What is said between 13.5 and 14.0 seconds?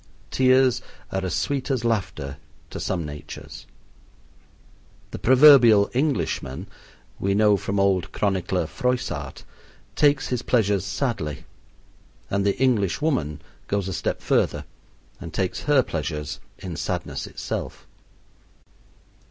goes a